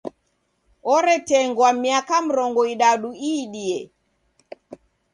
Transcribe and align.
Oretengwa 0.95 1.69
miaka 1.83 2.15
mrongo 2.25 2.61
idadu 2.73 3.09
iidie. 3.29 3.79